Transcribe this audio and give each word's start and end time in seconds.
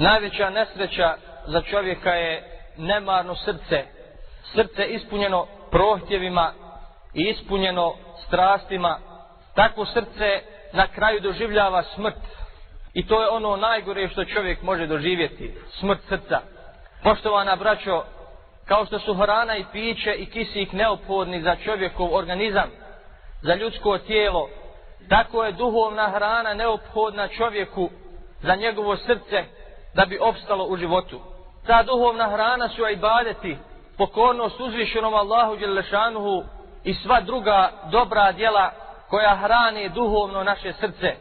Najveća 0.00 0.50
nesreća 0.50 1.14
za 1.46 1.62
čovjeka 1.62 2.10
je 2.10 2.60
nemarno 2.76 3.34
srce. 3.34 3.84
Srce 4.54 4.84
ispunjeno 4.86 5.46
prohtjevima 5.70 6.52
i 7.14 7.22
ispunjeno 7.22 7.94
strastima. 8.26 8.98
Takvo 9.54 9.86
srce 9.86 10.40
na 10.72 10.86
kraju 10.86 11.20
doživljava 11.20 11.82
smrt. 11.82 12.22
I 12.94 13.06
to 13.06 13.22
je 13.22 13.28
ono 13.28 13.56
najgore 13.56 14.08
što 14.08 14.24
čovjek 14.24 14.62
može 14.62 14.86
doživjeti. 14.86 15.54
Smrt 15.80 16.00
srca. 16.08 16.40
Poštovana 17.02 17.56
braćo, 17.56 18.04
kao 18.64 18.86
što 18.86 18.98
su 18.98 19.14
hrana 19.14 19.56
i 19.56 19.64
piće 19.72 20.14
i 20.14 20.26
kisik 20.26 20.72
neophodni 20.72 21.42
za 21.42 21.56
čovjekov 21.64 22.14
organizam, 22.14 22.70
za 23.42 23.54
ljudsko 23.54 23.98
tijelo, 23.98 24.48
tako 25.08 25.44
je 25.44 25.52
duhovna 25.52 26.10
hrana 26.10 26.54
neophodna 26.54 27.28
čovjeku 27.28 27.90
za 28.42 28.54
njegovo 28.54 28.96
srce 28.96 29.57
da 29.94 30.04
bi 30.04 30.18
opstalo 30.18 30.64
u 30.64 30.76
životu. 30.76 31.20
Ta 31.66 31.82
duhovna 31.82 32.28
hrana 32.28 32.68
su 32.68 32.88
ibadeti, 32.88 33.56
pokornost 33.98 34.60
uzvišenom 34.60 35.14
Allahu 35.14 35.56
Đelešanuhu 35.56 36.44
i 36.84 36.94
sva 36.94 37.20
druga 37.20 37.70
dobra 37.90 38.32
djela 38.32 38.70
koja 39.10 39.36
hrane 39.36 39.88
duhovno 39.88 40.44
naše 40.44 40.72
srce. 40.72 41.16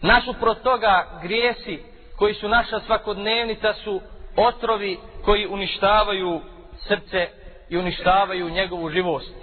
Nasuprot 0.00 0.62
toga 0.62 1.06
grijesi 1.22 1.82
koji 2.18 2.34
su 2.34 2.48
naša 2.48 2.80
svakodnevnica 2.80 3.74
su 3.74 4.00
otrovi 4.36 4.98
koji 5.24 5.46
uništavaju 5.46 6.40
srce 6.88 7.28
i 7.68 7.78
uništavaju 7.78 8.50
njegovu 8.50 8.90
živost. 8.90 9.34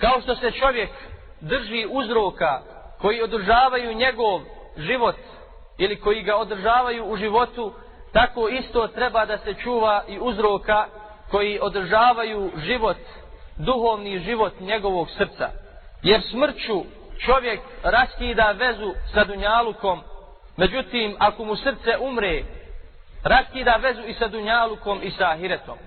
Kao 0.00 0.20
što 0.20 0.34
se 0.34 0.50
čovjek 0.50 0.90
drži 1.40 1.86
uzroka 1.90 2.60
koji 3.00 3.22
održavaju 3.22 3.94
njegov 3.94 4.40
život 4.76 5.16
ili 5.78 6.00
koji 6.00 6.22
ga 6.22 6.36
održavaju 6.36 7.04
u 7.04 7.16
životu, 7.16 7.72
tako 8.12 8.48
isto 8.48 8.86
treba 8.88 9.24
da 9.24 9.38
se 9.38 9.54
čuva 9.54 10.04
i 10.08 10.18
uzroka 10.20 10.86
koji 11.30 11.58
održavaju 11.62 12.50
život, 12.56 12.96
duhovni 13.56 14.18
život 14.18 14.52
njegovog 14.60 15.08
srca. 15.10 15.50
Jer 16.02 16.22
smrću 16.30 16.84
čovjek 17.18 17.60
raskida 17.82 18.50
vezu 18.50 18.92
sa 19.14 19.24
Dunjalukom, 19.24 20.00
međutim, 20.56 21.16
ako 21.18 21.44
mu 21.44 21.56
srce 21.56 21.98
umre, 22.00 22.42
raskida 23.24 23.76
vezu 23.82 24.02
i 24.06 24.14
sa 24.14 24.28
Dunjalukom 24.28 25.00
i 25.02 25.10
sa 25.10 25.30
Ahiretom. 25.30 25.78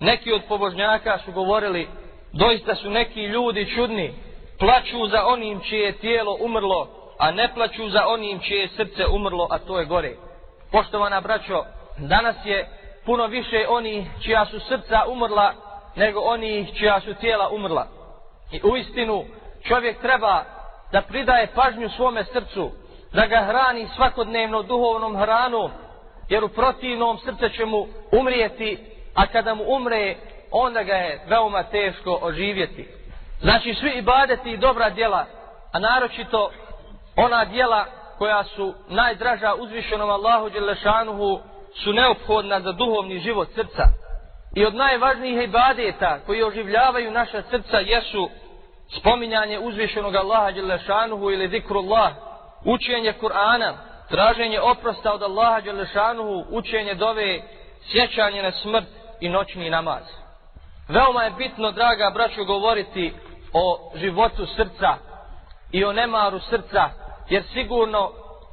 Neki 0.00 0.32
od 0.32 0.42
pobožnjaka 0.48 1.18
su 1.24 1.32
govorili, 1.32 1.88
doista 2.32 2.74
su 2.74 2.90
neki 2.90 3.24
ljudi 3.24 3.72
čudni, 3.74 4.14
plaću 4.58 5.06
za 5.06 5.26
onim 5.26 5.60
čije 5.60 5.84
je 5.84 5.98
tijelo 5.98 6.36
umrlo, 6.40 6.88
a 7.18 7.30
ne 7.30 7.54
plaću 7.54 7.88
za 7.88 8.06
onim 8.06 8.40
čije 8.40 8.60
je 8.60 8.68
srce 8.68 9.06
umrlo, 9.06 9.48
a 9.50 9.58
to 9.58 9.78
je 9.78 9.84
gore. 9.84 10.12
Poštovana 10.72 11.20
braćo, 11.20 11.64
danas 11.98 12.36
je 12.44 12.68
puno 13.04 13.26
više 13.26 13.66
oni 13.68 14.10
čija 14.22 14.46
su 14.46 14.60
srca 14.60 15.02
umrla, 15.08 15.52
nego 15.96 16.20
oni 16.20 16.74
čija 16.78 17.00
su 17.00 17.14
tijela 17.14 17.48
umrla. 17.48 17.86
I 18.52 18.60
u 18.62 18.76
istinu 18.76 19.24
čovjek 19.62 20.00
treba 20.00 20.44
da 20.92 21.02
pridaje 21.02 21.46
pažnju 21.54 21.88
svome 21.88 22.24
srcu, 22.24 22.70
da 23.12 23.26
ga 23.26 23.44
hrani 23.44 23.88
svakodnevno 23.96 24.62
duhovnom 24.62 25.16
hranom, 25.16 25.70
jer 26.28 26.44
u 26.44 26.48
protivnom 26.48 27.18
srce 27.18 27.48
će 27.56 27.64
mu 27.64 27.86
umrijeti, 28.12 28.78
a 29.14 29.26
kada 29.26 29.54
mu 29.54 29.64
umre, 29.66 30.16
onda 30.50 30.82
ga 30.82 30.94
je 30.94 31.24
veoma 31.28 31.62
teško 31.62 32.18
oživjeti. 32.22 32.88
Znači 33.40 33.74
svi 33.74 33.90
ibadeti 33.90 34.50
i 34.50 34.56
dobra 34.56 34.90
djela, 34.90 35.26
a 35.72 35.78
naročito 35.78 36.50
ona 37.16 37.44
djela 37.44 37.84
koja 38.20 38.44
su 38.44 38.74
najdraža 38.88 39.54
uzvišenom 39.54 40.10
Allahu 40.10 40.50
Đelešanuhu 40.50 41.40
su 41.84 41.92
neophodna 41.92 42.60
za 42.60 42.72
duhovni 42.72 43.18
život 43.18 43.48
srca. 43.54 43.84
I 44.56 44.66
od 44.66 44.74
najvažnijih 44.74 45.42
ibadeta 45.42 46.18
koji 46.26 46.42
oživljavaju 46.42 47.10
naša 47.10 47.42
srca 47.42 47.78
jesu 47.78 48.28
spominjanje 48.98 49.58
uzvišenog 49.58 50.14
Allaha 50.14 50.50
Đelešanuhu 50.50 51.30
ili 51.30 51.48
zikrullah, 51.48 52.12
učenje 52.64 53.14
Kur'ana, 53.20 53.72
traženje 54.08 54.60
oprosta 54.60 55.12
od 55.12 55.22
Allaha 55.22 55.60
Đelešanuhu, 55.60 56.44
učenje 56.50 56.94
dove, 56.94 57.40
sjećanje 57.92 58.42
na 58.42 58.52
smrt 58.52 58.88
i 59.20 59.28
noćni 59.28 59.70
namaz. 59.70 60.02
Veoma 60.88 61.24
je 61.24 61.30
bitno, 61.30 61.70
draga 61.70 62.10
braćo, 62.14 62.44
govoriti 62.44 63.14
o 63.52 63.92
životu 63.94 64.46
srca 64.56 64.94
i 65.72 65.84
o 65.84 65.92
nemaru 65.92 66.38
srca, 66.38 66.99
jer 67.30 67.42
sigurno 67.52 68.10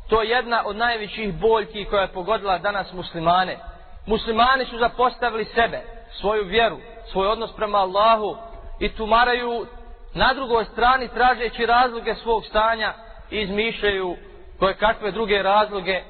to 0.09 0.21
je 0.21 0.29
jedna 0.29 0.63
od 0.65 0.75
najvećih 0.75 1.33
boljki 1.33 1.85
koja 1.85 2.01
je 2.01 2.07
pogodila 2.13 2.57
danas 2.57 2.93
muslimane. 2.93 3.57
Muslimani 4.05 4.65
su 4.65 4.77
zapostavili 4.77 5.45
sebe, 5.45 5.81
svoju 6.11 6.43
vjeru, 6.43 6.77
svoj 7.11 7.27
odnos 7.27 7.55
prema 7.55 7.77
Allahu 7.77 8.37
i 8.79 8.89
tumaraju 8.89 9.65
na 10.13 10.33
drugoj 10.33 10.65
strani 10.65 11.07
tražeći 11.07 11.65
razloge 11.65 12.15
svog 12.15 12.45
stanja 12.45 12.93
i 13.31 13.41
izmišljaju 13.41 14.15
koje 14.59 14.73
kakve 14.73 15.11
druge 15.11 15.43
razloge 15.43 16.03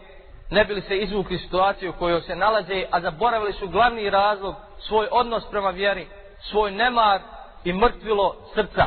ne 0.50 0.66
bili 0.66 0.82
se 0.82 0.98
izvukli 0.98 1.38
situaciju 1.38 1.90
u 1.90 2.00
kojoj 2.00 2.22
se 2.22 2.36
nalaze, 2.36 2.86
a 2.92 3.02
zaboravili 3.02 3.54
su 3.54 3.68
glavni 3.68 4.10
razlog, 4.10 4.56
svoj 4.80 5.08
odnos 5.12 5.44
prema 5.52 5.70
vjeri, 5.70 6.08
svoj 6.40 6.72
nemar 6.72 7.22
i 7.64 7.74
mrtvilo 7.74 8.36
srca. 8.54 8.86